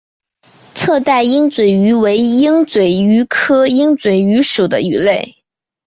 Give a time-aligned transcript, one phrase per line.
[0.73, 5.43] 侧带鹦嘴鱼为鹦嘴鱼科鹦嘴鱼属的鱼类。